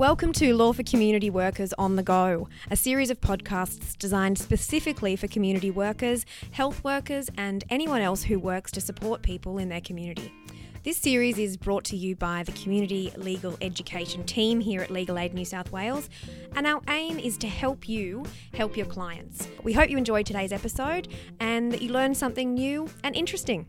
[0.00, 5.14] Welcome to Law for Community Workers on the Go, a series of podcasts designed specifically
[5.14, 9.82] for community workers, health workers, and anyone else who works to support people in their
[9.82, 10.32] community.
[10.84, 15.18] This series is brought to you by the Community Legal Education team here at Legal
[15.18, 16.08] Aid New South Wales,
[16.56, 19.48] and our aim is to help you help your clients.
[19.62, 21.08] We hope you enjoyed today's episode
[21.40, 23.66] and that you learned something new and interesting.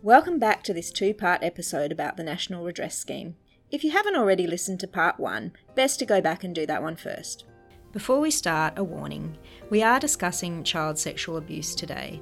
[0.00, 3.34] Welcome back to this two part episode about the National Redress Scheme.
[3.70, 6.82] If you haven't already listened to part one, best to go back and do that
[6.82, 7.44] one first.
[7.92, 9.36] Before we start, a warning.
[9.70, 12.20] We are discussing child sexual abuse today.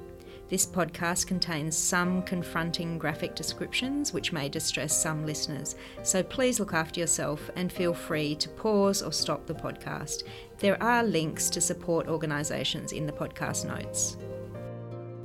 [0.49, 6.73] This podcast contains some confronting graphic descriptions which may distress some listeners, so please look
[6.73, 10.23] after yourself and feel free to pause or stop the podcast.
[10.59, 14.17] There are links to support organisations in the podcast notes.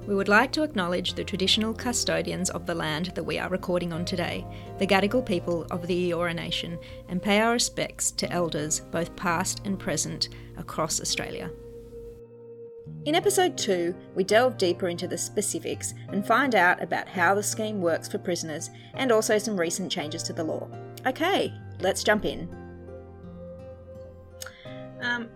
[0.09, 3.93] We would like to acknowledge the traditional custodians of the land that we are recording
[3.93, 4.43] on today,
[4.79, 6.79] the Gadigal people of the Eora Nation,
[7.11, 11.51] and pay our respects to elders, both past and present, across Australia.
[13.05, 17.43] In episode 2, we delve deeper into the specifics and find out about how the
[17.43, 20.67] scheme works for prisoners and also some recent changes to the law.
[21.07, 22.49] Okay, let's jump in.
[25.03, 25.29] Um,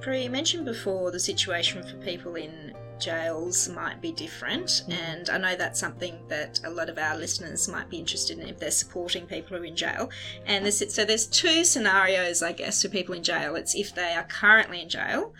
[0.00, 5.56] Prue, mentioned before the situation for people in jails might be different, and I know
[5.56, 9.26] that's something that a lot of our listeners might be interested in if they're supporting
[9.26, 10.10] people who are in jail.
[10.46, 13.56] And this, so there's two scenarios, I guess, for people in jail.
[13.56, 15.34] It's if they are currently in jail,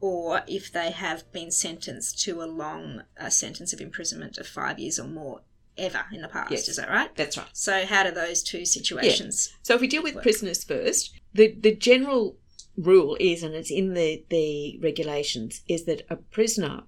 [0.00, 4.78] or if they have been sentenced to a long uh, sentence of imprisonment of five
[4.78, 5.42] years or more
[5.78, 6.50] ever in the past.
[6.50, 6.68] Yes.
[6.68, 7.14] Is that right?
[7.16, 7.46] That's right.
[7.52, 9.54] So how do those two situations?
[9.62, 10.24] So if we deal with Work.
[10.24, 12.36] prisoners first, the the general
[12.76, 16.82] rule is, and it's in the the regulations, is that a prisoner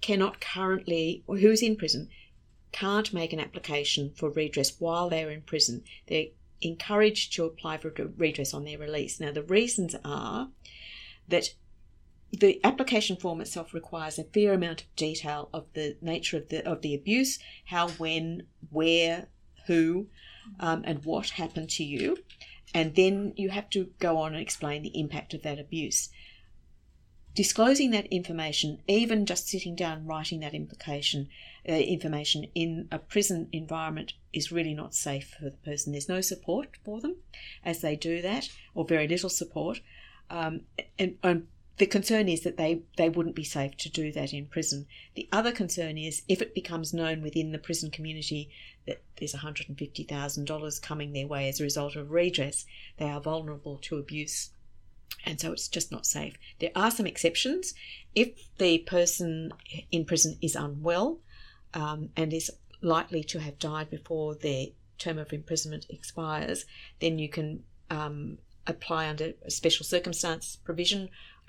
[0.00, 2.08] cannot currently, or who's in prison,
[2.72, 5.82] can't make an application for redress while they're in prison.
[6.06, 6.26] They're
[6.60, 9.20] encouraged to apply for redress on their release.
[9.20, 10.48] Now the reasons are
[11.28, 11.54] that
[12.32, 16.66] the application form itself requires a fair amount of detail of the nature of the
[16.68, 19.28] of the abuse, how, when, where,
[19.66, 20.08] who,
[20.60, 22.18] um, and what happened to you,
[22.74, 26.10] and then you have to go on and explain the impact of that abuse.
[27.36, 31.28] Disclosing that information, even just sitting down writing that implication
[31.68, 35.92] uh, information in a prison environment, is really not safe for the person.
[35.92, 37.16] There's no support for them
[37.62, 39.82] as they do that, or very little support.
[40.30, 40.62] Um,
[40.98, 41.46] and, and
[41.76, 44.86] the concern is that they, they wouldn't be safe to do that in prison.
[45.14, 48.48] The other concern is if it becomes known within the prison community
[48.86, 52.64] that there's $150,000 coming their way as a result of redress,
[52.96, 54.52] they are vulnerable to abuse.
[55.24, 56.34] And so it's just not safe.
[56.60, 57.74] There are some exceptions.
[58.14, 58.28] If
[58.58, 59.52] the person
[59.90, 61.18] in prison is unwell
[61.74, 62.50] um, and is
[62.80, 64.66] likely to have died before their
[64.98, 66.64] term of imprisonment expires,
[67.00, 71.08] then you can um, apply under a special circumstance provision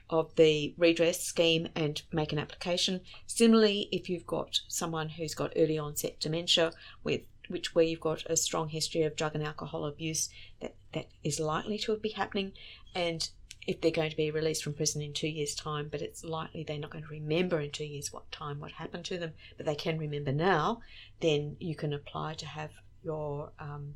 [0.10, 3.02] of the redress scheme and make an application.
[3.26, 6.72] Similarly, if you've got someone who's got early onset dementia
[7.04, 10.30] with which where you've got a strong history of drug and alcohol abuse,
[10.62, 12.54] that, that is likely to be happening.
[12.94, 13.30] And
[13.68, 16.64] if they're going to be released from prison in two years' time, but it's likely
[16.64, 19.66] they're not going to remember in two years what time what happened to them, but
[19.66, 20.80] they can remember now,
[21.20, 22.72] then you can apply to have
[23.04, 23.96] your um,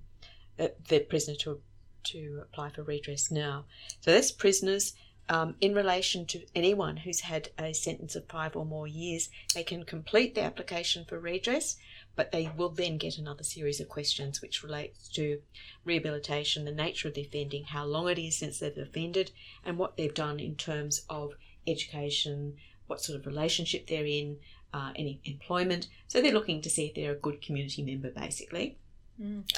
[0.60, 1.62] uh, the prisoner to
[2.04, 3.66] to apply for redress now.
[4.02, 4.94] So that's prisoners.
[5.30, 9.64] Um, in relation to anyone who's had a sentence of five or more years, they
[9.64, 11.78] can complete the application for redress,
[12.16, 15.42] but they will then get another series of questions which relates to
[15.86, 19.32] rehabilitation, the nature of the offending, how long it is since they've offended,
[19.66, 21.34] and what they've done in terms of
[21.68, 22.56] education,
[22.88, 24.38] what sort of relationship they're in,
[24.74, 25.88] uh, any employment.
[26.08, 28.78] So they're looking to see if they're a good community member, basically.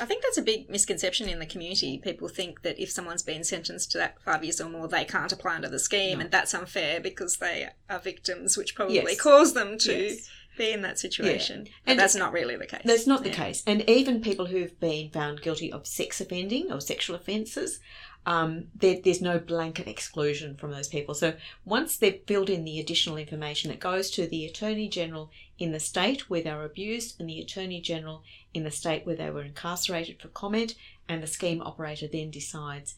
[0.01, 1.97] I think that's a big misconception in the community.
[1.97, 5.31] People think that if someone's been sentenced to that five years or more, they can't
[5.31, 6.25] apply under the scheme, No.
[6.25, 9.21] and that's unfair because they are victims, which probably Yes.
[9.21, 10.29] caused them to Yes.
[10.57, 11.67] Be in that situation.
[11.85, 12.81] But And- that's not really the case.
[12.83, 13.63] That's not the case.
[13.65, 17.79] And even people who've been found guilty of sex offending or sexual offences,
[18.25, 21.13] um, there, there's no blanket exclusion from those people.
[21.13, 21.33] So
[21.65, 25.29] once they've filled in the additional information, it goes to the Attorney General
[25.59, 28.23] in the state where they were abused and the Attorney General
[28.53, 30.75] in the state where they were incarcerated for comment,
[31.09, 32.95] and the scheme operator then decides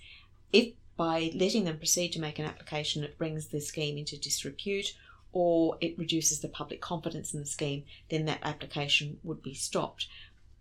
[0.53, 4.95] if by letting them proceed to make an application it brings the scheme into disrepute
[5.35, 10.07] or it reduces the public confidence in the scheme, then that application would be stopped.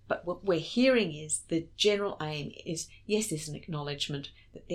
[0.08, 4.68] But what we're hearing is the general aim is yes, there's an acknowledgement that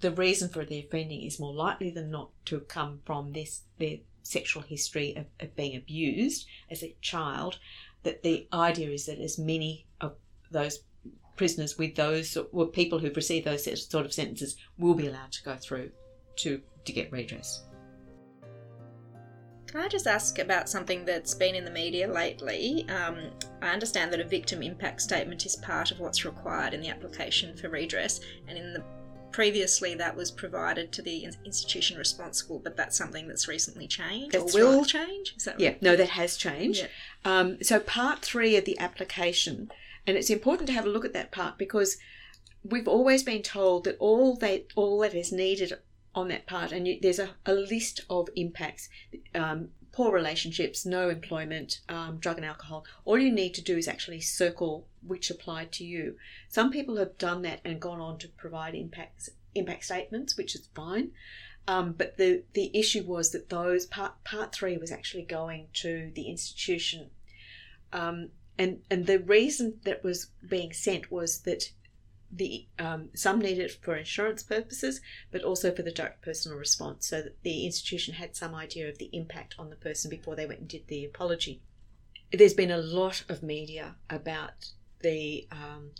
[0.00, 3.98] the reason for the offending is more likely than not to come from this their
[4.22, 7.58] sexual history of, of being abused as a child.
[8.02, 10.14] That the idea is that as many of
[10.50, 10.80] those
[11.36, 15.44] prisoners with those or people who've received those sort of sentences will be allowed to
[15.44, 15.90] go through
[16.36, 17.62] to to get redress.
[19.76, 22.88] Can I just ask about something that's been in the media lately?
[22.88, 23.30] Um,
[23.60, 27.54] I understand that a victim impact statement is part of what's required in the application
[27.54, 28.82] for redress, and in the
[29.32, 34.56] previously that was provided to the institution responsible, but that's something that's recently changed That's
[34.56, 34.86] or will right.
[34.86, 35.34] change.
[35.36, 35.82] Is that Yeah, right?
[35.82, 36.88] no, that has changed.
[37.26, 37.38] Yeah.
[37.38, 39.70] Um, so part three of the application,
[40.06, 41.98] and it's important to have a look at that part because
[42.64, 45.74] we've always been told that all that all that is needed
[46.16, 48.88] on that part, and you, there's a, a list of impacts.
[49.34, 52.84] Um, Poor relationships, no employment, um, drug and alcohol.
[53.06, 56.16] All you need to do is actually circle which applied to you.
[56.50, 60.68] Some people have done that and gone on to provide impacts, impact statements, which is
[60.74, 61.12] fine.
[61.66, 66.12] Um, but the, the issue was that those part part three was actually going to
[66.14, 67.08] the institution,
[67.94, 68.28] um,
[68.58, 71.70] and and the reason that was being sent was that
[72.30, 75.00] the um, some needed for insurance purposes,
[75.30, 78.98] but also for the direct personal response, so that the institution had some idea of
[78.98, 81.62] the impact on the person before they went and did the apology.
[82.32, 84.70] There's been a lot of media about
[85.00, 85.92] the um,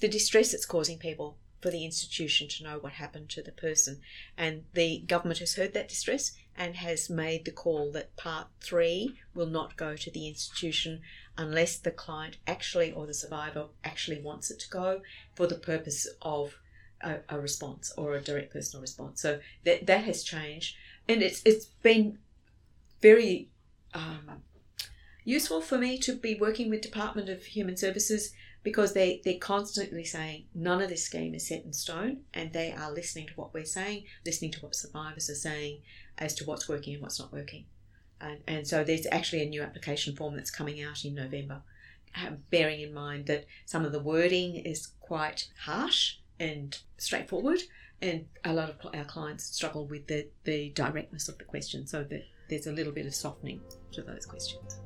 [0.00, 4.00] the distress it's causing people for the institution to know what happened to the person.
[4.36, 9.16] And the government has heard that distress and has made the call that part three
[9.34, 11.02] will not go to the institution
[11.40, 15.00] unless the client actually or the survivor actually wants it to go
[15.34, 16.58] for the purpose of
[17.00, 19.22] a, a response or a direct personal response.
[19.22, 20.76] So that that has changed,
[21.08, 22.18] and it's it's been
[23.00, 23.48] very
[23.94, 24.42] um,
[25.24, 30.04] useful for me to be working with Department of Human Services because they, they're constantly
[30.04, 33.54] saying none of this scheme is set in stone and they are listening to what
[33.54, 35.78] we're saying, listening to what survivors are saying
[36.18, 37.64] as to what's working and what's not working.
[38.20, 41.62] And, and so there's actually a new application form that's coming out in November,
[42.14, 47.60] um, bearing in mind that some of the wording is quite harsh and straightforward,
[48.02, 52.02] and a lot of our clients struggle with the, the directness of the question, so
[52.04, 53.60] that there's a little bit of softening
[53.92, 54.80] to those questions.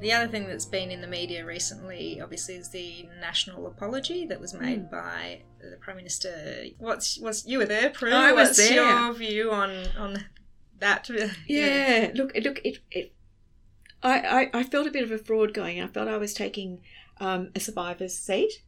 [0.00, 4.40] The other thing that's been in the media recently, obviously, is the national apology that
[4.40, 4.90] was made Mm.
[4.90, 6.66] by the Prime Minister.
[6.78, 8.12] What's was you were there, Prue?
[8.12, 8.74] I was What's there.
[8.74, 10.24] your view on on
[10.78, 11.08] that?
[11.48, 13.12] Yeah, look, look, it, it
[14.02, 14.20] I,
[14.54, 15.80] I, I felt a bit of a fraud going.
[15.82, 16.80] I felt I was taking
[17.20, 18.62] um, a survivor's seat,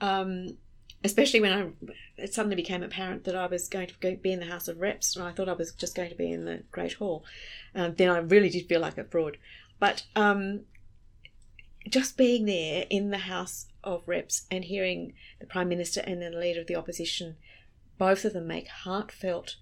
[0.00, 0.56] um,
[1.02, 1.70] especially when I
[2.16, 4.78] it suddenly became apparent that I was going to go, be in the House of
[4.78, 7.24] Reps, and I thought I was just going to be in the Great Hall.
[7.74, 9.38] Um, then I really did feel like a fraud.
[9.78, 10.62] But um,
[11.88, 16.32] just being there in the House of Reps and hearing the Prime Minister and then
[16.32, 17.36] the Leader of the Opposition,
[17.96, 19.56] both of them make heartfelt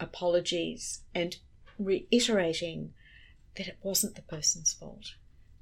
[0.00, 1.36] apologies and
[1.78, 2.92] reiterating
[3.56, 5.14] that it wasn't the person's fault.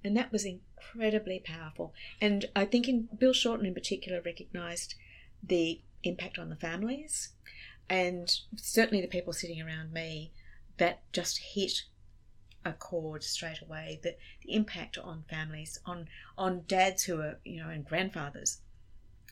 [0.04, 1.94] And that was incredibly powerful.
[2.20, 4.94] And I think in Bill Shorten in particular recognised
[5.42, 7.30] the impact on the families
[7.88, 10.32] and certainly the people sitting around me
[10.78, 11.82] that just hit
[12.64, 17.62] a chord straight away that the impact on families on on dads who are you
[17.62, 18.60] know and grandfathers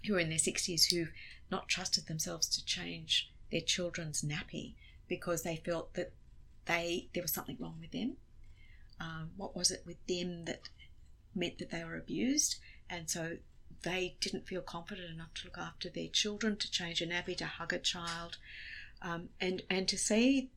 [0.07, 1.13] who are in their 60s who've
[1.51, 4.75] not trusted themselves to change their children's nappy
[5.09, 6.13] because they felt that
[6.67, 8.17] they there was something wrong with them.
[9.01, 10.69] Um, what was it with them that
[11.35, 12.57] meant that they were abused?
[12.89, 13.39] And so
[13.83, 17.47] they didn't feel confident enough to look after their children to change a nappy to
[17.47, 18.37] hug a child.
[19.03, 20.51] Um, and and to see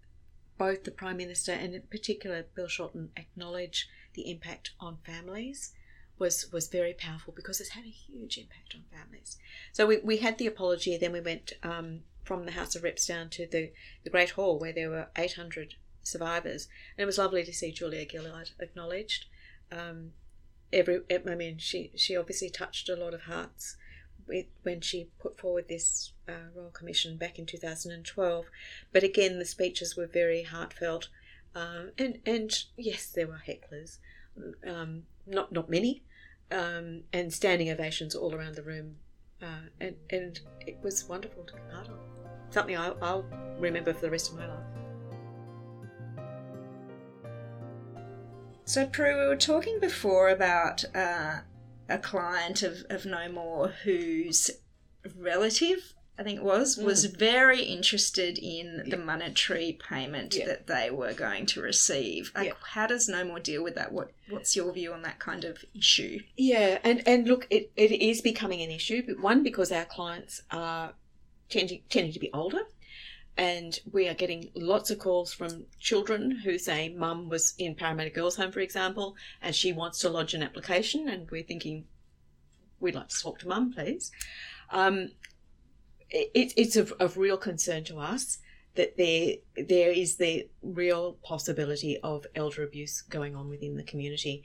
[0.58, 5.74] both the Prime Minister and in particular Bill Shorten acknowledge the impact on families
[6.20, 9.38] was was very powerful because it's had a huge impact on families.
[9.72, 13.08] So we, we had the apology, then we went um, from the House of Reps
[13.08, 13.72] down to the,
[14.04, 16.68] the Great Hall where there were 800 survivors.
[16.98, 19.26] And it was lovely to see Julia Gillard acknowledged.
[19.72, 20.12] Um,
[20.72, 23.76] every, I mean, she, she obviously touched a lot of hearts
[24.28, 28.46] with, when she put forward this uh, Royal Commission back in 2012.
[28.92, 31.10] But again, the speeches were very heartfelt.
[31.56, 33.98] Um, and, and yes, there were hecklers,
[34.68, 36.04] um, not, not many,
[36.52, 38.96] um, and standing ovations all around the room.
[39.42, 41.98] Uh, and, and it was wonderful to be part of.
[42.50, 43.26] Something I'll, I'll
[43.60, 44.64] remember for the rest of my life.
[48.66, 51.40] So, Prue, we were talking before about uh,
[51.94, 54.50] a client of, of knowmore whose
[55.16, 57.18] relative, I think it was, was mm.
[57.18, 60.48] very interested in the monetary payment Yeah.
[60.48, 62.32] that they were going to receive.
[62.36, 62.54] Like, Yeah.
[62.74, 63.92] How does knowmore deal with that?
[63.92, 66.20] What What's your view on that kind of issue?
[66.36, 69.04] Yeah, and, and look, it, it is becoming an issue.
[69.06, 70.94] But one, because our clients are
[71.50, 72.64] tending, tending to be older,
[73.38, 78.12] and we are getting lots of calls from children who say mum was in Parramatta
[78.12, 81.86] Girls Home, for example, and she wants to lodge an application, and we're thinking
[82.80, 84.12] we'd like to talk to mum, please.
[84.70, 85.12] Um,
[86.10, 88.38] it, it's of, of real concern to us
[88.76, 94.44] that there there is the real possibility of elder abuse going on within the community.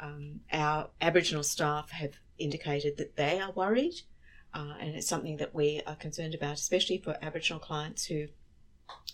[0.00, 3.94] Um, our Aboriginal staff have indicated that they are worried
[4.54, 8.28] uh, and it's something that we are concerned about, especially for Aboriginal clients who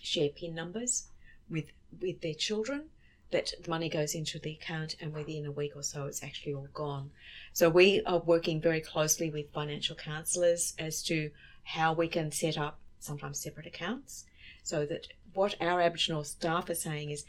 [0.01, 1.09] share PIN numbers
[1.49, 1.67] with
[2.01, 2.91] with their children.
[3.31, 6.55] That the money goes into the account, and within a week or so, it's actually
[6.55, 7.11] all gone.
[7.53, 11.31] So we are working very closely with financial counsellors as to
[11.63, 14.25] how we can set up sometimes separate accounts,
[14.65, 17.25] so that what our Aboriginal staff are saying is,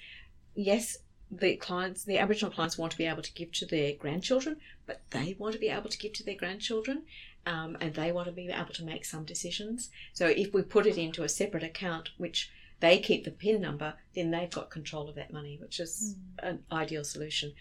[0.56, 0.98] yes,
[1.30, 5.02] the clients, the Aboriginal clients want to be able to give to their grandchildren, but
[5.12, 7.04] they want to be able to give to their grandchildren
[7.46, 9.90] um, and they want to be able to make some decisions.
[10.14, 13.96] So if we put it into a separate account, which they keep the PIN number,
[14.16, 16.50] then they've got control of that money, which is mm.
[16.50, 17.54] an ideal solution.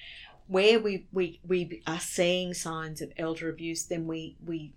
[0.47, 4.73] Where we, we, we are seeing signs of elder abuse, then we, we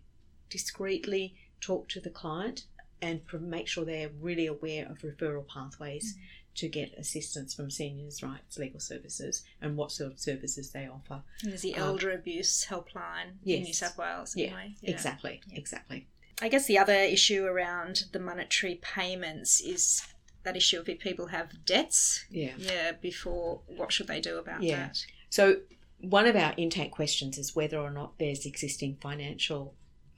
[0.50, 2.66] discreetly talk to the client
[3.02, 6.20] and make sure they're really aware of referral pathways mm
[6.56, 11.24] to get assistance from seniors' rights legal services and what sort of services they offer.
[11.42, 13.58] And there's the um, elder um, abuse helpline yes.
[13.58, 14.36] in New South Wales.
[14.38, 14.76] Anyway.
[14.82, 14.92] Yeah, yeah.
[14.92, 15.58] exactly, yeah.
[15.58, 16.08] exactly.
[16.42, 20.04] I guess the other issue around the monetary payments is
[20.44, 22.26] that issue of if people have debts.
[22.30, 22.52] Yeah.
[22.58, 22.92] Yeah.
[22.94, 24.88] Before, what should they do about yeah.
[24.88, 25.06] that?
[25.30, 25.58] So
[26.00, 29.74] one of our intake questions is whether or not there's existing financial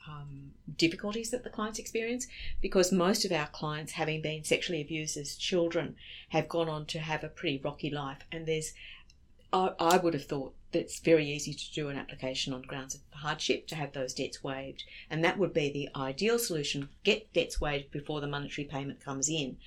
[0.08, 2.28] um, difficulties that the clients experience
[2.62, 5.96] because most of our clients, having been sexually abused as children,
[6.30, 8.20] have gone on to have a pretty rocky life.
[8.32, 8.74] And there's,
[9.52, 12.96] I, I would have thought that it's very easy to do an application on grounds
[12.96, 14.84] of hardship to have those debts waived.
[15.10, 19.30] And that would be the ideal solution get debts waived before the monetary payment comes
[19.30, 19.58] in.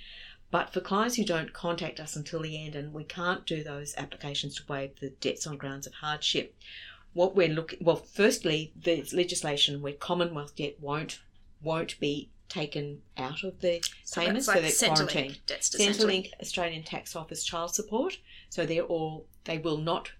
[0.50, 3.94] But for clients who don't contact us until the end and we can't do those
[3.96, 6.54] applications to waive the debts on grounds of hardship,
[7.18, 11.18] what we're looking well firstly there's legislation where commonwealth debt won't
[11.60, 17.16] won't be taken out of the so payments like so they're quarantined Centrelink australian tax
[17.16, 18.18] office child support.
[18.50, 20.12] So they're all they will not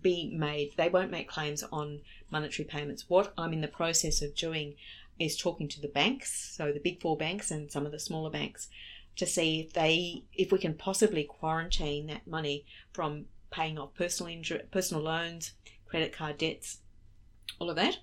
[0.00, 3.06] be made they won't make claims on monetary payments.
[3.08, 4.76] What i'm in the process of doing
[5.18, 8.30] is talking to the banks so the big four banks and some of the smaller
[8.30, 8.68] banks
[9.16, 14.32] to see if they if we can possibly quarantine that money from paying off personal
[14.32, 15.52] injury, personal loans
[15.88, 16.78] credit card debts,
[17.58, 17.98] all of that.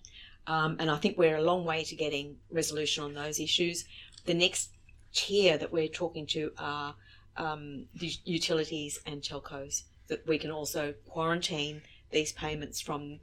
[0.48, 3.86] Um, and I think we're a long way to getting resolution on those issues.
[4.26, 4.72] The next
[5.14, 6.96] tier that we're talking to are
[7.38, 13.20] um, the utilities and telcos that we can also quarantine these payments from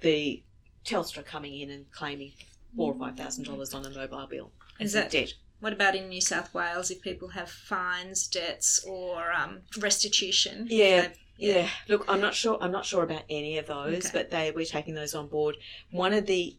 [0.00, 0.42] the
[0.84, 2.32] Telstra coming in and claiming
[2.76, 4.50] four or five thousand dollars on a mobile bill
[4.80, 5.34] as that debt.
[5.60, 10.66] What about in New South Wales if people have fines, debts, or um, restitution?
[10.68, 11.10] Yeah,
[11.42, 11.68] yeah.
[11.88, 12.56] Look, I'm not sure.
[12.60, 14.10] I'm not sure about any of those, okay.
[14.12, 15.56] but they we're taking those on board.
[15.90, 16.56] One of the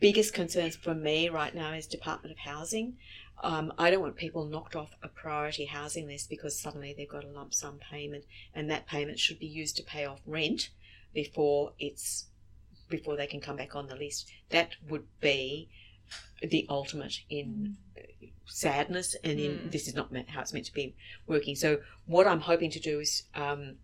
[0.00, 2.96] biggest concerns for me right now is Department of Housing.
[3.42, 7.24] Um, I don't want people knocked off a priority housing list because suddenly they've got
[7.24, 10.70] a lump sum payment, and that payment should be used to pay off rent
[11.12, 12.26] before it's
[12.88, 14.30] before they can come back on the list.
[14.50, 15.68] That would be
[16.42, 18.31] the ultimate in mm.
[18.46, 19.70] Sadness and in mm.
[19.70, 20.94] this is not how it's meant to be
[21.26, 21.54] working.
[21.54, 23.76] So what I'm hoping to do is um,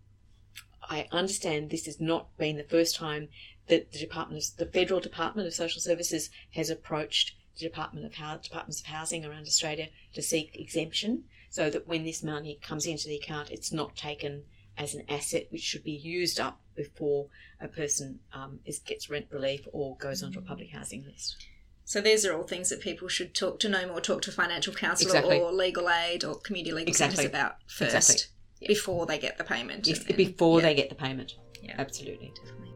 [0.89, 3.29] I understand this has not been the first time
[3.67, 8.15] that the Department of the Federal Department of Social Services has approached the Department of
[8.15, 12.85] House, Departments of Housing around Australia to seek exemption, so that when this money comes
[12.85, 14.43] into the account, it's not taken
[14.77, 17.27] as an asset which should be used up before
[17.59, 21.45] a person um, is, gets rent relief or goes onto a public housing list.
[21.89, 25.09] So these are all things that people should talk to knowmore, talk to financial counsellor
[25.09, 25.39] exactly.
[25.39, 27.15] or legal aid or community legal exactly.
[27.15, 28.25] centres about first exactly.
[28.61, 28.67] yep.
[28.67, 29.87] before they get the payment.
[29.87, 31.33] Yes, before they get the payment.
[31.63, 31.73] Yeah.
[31.79, 32.31] Absolutely.
[32.35, 32.73] Definitely.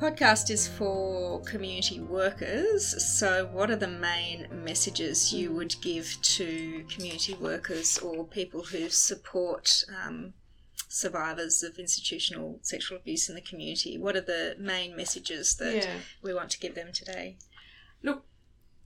[0.00, 3.00] Podcast is for community workers.
[3.16, 8.90] So, what are the main messages you would give to community workers or people who
[8.90, 10.34] support um,
[10.92, 13.96] survivors of institutional sexual abuse in the community?
[13.96, 15.96] What are the main messages that yeah.
[16.22, 17.38] we want to give them today?
[18.02, 18.24] Look,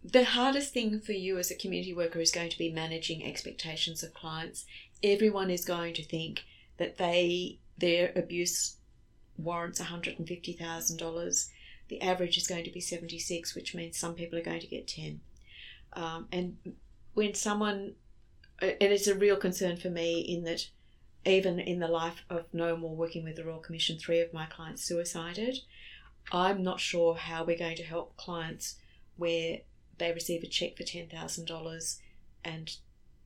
[0.04, 4.04] the hardest thing for you as a community worker is going to be managing expectations
[4.04, 4.64] of clients.
[5.02, 6.44] Everyone is going to think
[6.78, 8.76] that they their abuse
[9.36, 11.48] warrants $150,000.
[11.88, 14.88] The average is going to be 76, which means some people are going to get
[14.88, 15.20] 10.
[15.92, 16.56] Um, and
[17.14, 17.94] when someone,
[18.60, 20.68] and it's a real concern for me in that
[21.26, 24.84] even in the life of knowmore working with the Royal Commission, three of my clients
[24.84, 25.58] suicided.
[26.32, 28.76] I'm not sure how we're going to help clients
[29.16, 29.58] where
[29.98, 31.98] they receive a cheque for $10,000
[32.44, 32.76] and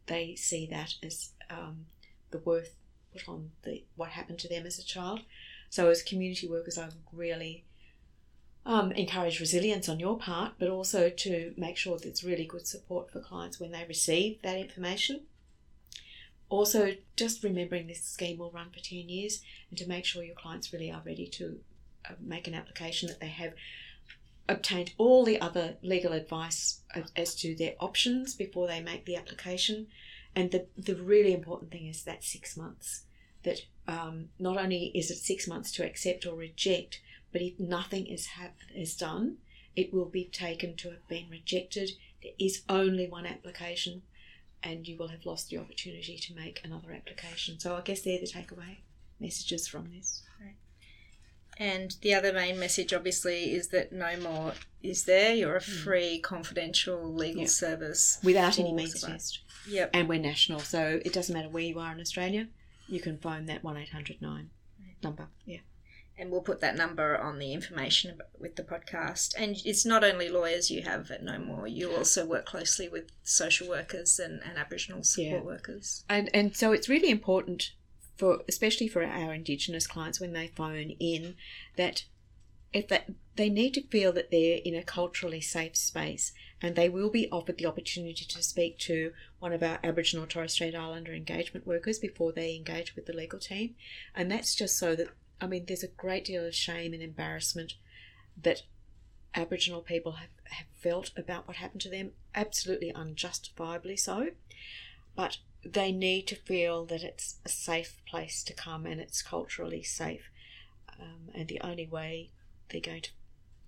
[0.06, 1.86] they see that as um,
[2.30, 2.74] the worth
[3.12, 5.20] put on the what happened to them as a child.
[5.68, 7.64] So, as community workers, I really
[8.66, 12.66] um, encourage resilience on your part, but also to make sure that it's really good
[12.66, 15.22] support for clients when they receive that information.
[16.50, 19.40] Also, just remembering this scheme will run for 10 years
[19.70, 21.60] and to make sure your clients really are ready to
[22.08, 23.54] uh, make an application, that they have
[24.48, 26.80] obtained all the other legal advice
[27.16, 29.86] as to their options before they make the application.
[30.34, 33.04] And the, the really important thing is that six months.
[33.44, 37.00] That um, not only is it six months to accept or reject,
[37.32, 39.38] but if nothing is, ha- is done,
[39.76, 41.92] it will be taken to have been rejected.
[42.22, 44.02] There is only one application,
[44.62, 47.58] and you will have lost the opportunity to make another application.
[47.58, 48.78] So I guess they're the takeaway
[49.18, 50.22] messages from this.
[50.40, 50.56] Right.
[51.58, 55.34] And the other main message, obviously, is that knowmore is there.
[55.34, 55.82] You're a hmm.
[55.82, 57.50] free, confidential legal yep.
[57.50, 59.40] service without any means test.
[59.68, 59.90] Yep.
[59.92, 62.48] And we're national, so it doesn't matter where you are in Australia.
[62.88, 64.50] You can phone that one eight hundred nine
[65.02, 65.28] number.
[65.44, 65.58] Yeah.
[66.20, 69.34] And we'll put that number on the information with the podcast.
[69.38, 73.68] And it's not only lawyers you have at knowmore, you also work closely with social
[73.68, 75.46] workers and, and Aboriginal support yeah.
[75.46, 76.04] workers.
[76.10, 77.72] And, and so it's really important
[78.18, 81.36] for especially for our indigenous clients when they phone in
[81.76, 82.04] that
[82.72, 83.02] if they,
[83.36, 87.30] they need to feel that they're in a culturally safe space and they will be
[87.30, 91.98] offered the opportunity to speak to one of our Aboriginal Torres Strait Islander engagement workers
[91.98, 93.74] before they engage with the legal team.
[94.14, 95.08] And that's just so that,
[95.40, 97.74] I mean, there's a great deal of shame and embarrassment
[98.40, 98.62] that
[99.34, 104.30] Aboriginal people have, have felt about what happened to them, absolutely unjustifiably so.
[105.16, 109.82] But they need to feel that it's a safe place to come and it's culturally
[109.82, 110.30] safe.
[110.98, 112.30] Um, and the only way
[112.70, 113.10] they're going to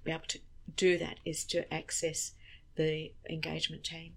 [0.05, 0.41] be able to
[0.76, 2.33] do that is to access
[2.76, 4.14] the engagement team.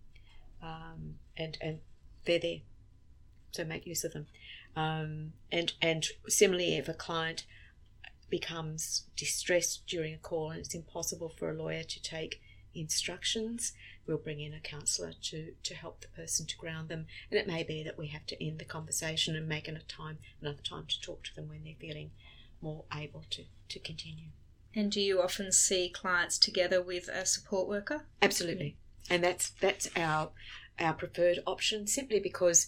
[0.61, 1.79] Um, and, and
[2.25, 2.59] they're there.
[3.51, 4.27] So make use of them.
[4.75, 7.45] Um, and, and similarly, if a client
[8.29, 12.41] becomes distressed during a call and it's impossible for a lawyer to take
[12.73, 13.73] instructions,
[14.05, 17.05] we'll bring in a counsellor to, to help the person to ground them.
[17.31, 20.17] And it may be that we have to end the conversation and make a time
[20.41, 22.11] another time to talk to them when they're feeling
[22.61, 24.29] more able to, to continue.
[24.75, 28.05] And do you often see clients together with a support worker?
[28.21, 28.75] Absolutely.
[29.09, 30.31] And that's that's our
[30.79, 32.67] our preferred option simply because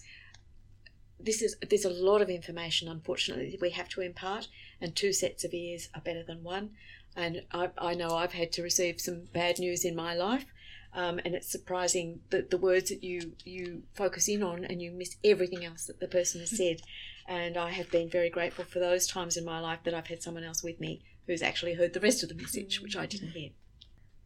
[1.19, 4.47] this is there's a lot of information unfortunately we have to impart
[4.79, 6.71] and two sets of ears are better than one
[7.15, 10.45] and I, I know I've had to receive some bad news in my life
[10.93, 14.91] um, and it's surprising that the words that you you focus in on and you
[14.91, 16.81] miss everything else that the person has said.
[17.27, 20.23] And I have been very grateful for those times in my life that I've had
[20.23, 23.31] someone else with me who's actually heard the rest of the message, which I didn't
[23.31, 23.49] hear.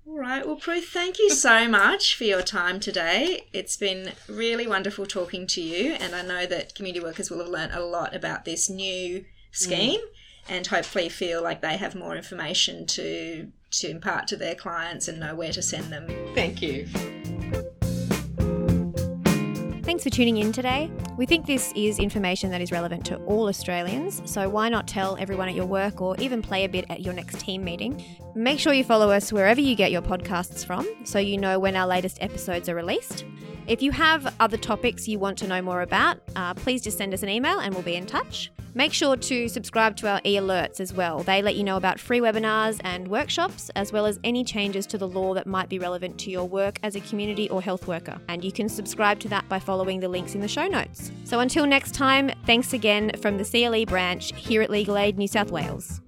[0.07, 0.45] All right.
[0.45, 3.47] Well, Prue, thank you so much for your time today.
[3.53, 7.47] It's been really wonderful talking to you, and I know that community workers will have
[7.47, 9.99] learned a lot about this new scheme.
[9.99, 10.11] Mm
[10.49, 15.19] and hopefully feel like they have more information to to impart to their clients and
[15.19, 16.07] know where to send them.
[16.35, 16.87] Thank you.
[19.91, 20.89] Thanks for tuning in today.
[21.17, 25.17] We think this is information that is relevant to all Australians, so why not tell
[25.17, 28.01] everyone at your work or even play a bit at your next team meeting?
[28.34, 31.75] Make sure you follow us wherever you get your podcasts from so you know when
[31.75, 33.25] our latest episodes are released.
[33.67, 37.13] If you have other topics you want to know more about, uh, please just send
[37.13, 38.49] us an email and we'll be in touch.
[38.73, 41.23] Make sure to subscribe to our e alerts as well.
[41.23, 44.97] They let you know about free webinars and workshops, as well as any changes to
[44.97, 48.17] the law that might be relevant to your work as a community or health worker.
[48.29, 51.12] And you can subscribe to that by following the links in the show notes.
[51.25, 55.27] So until next time, thanks again from the CLE branch here at Legal Aid New
[55.27, 55.99] South Wales.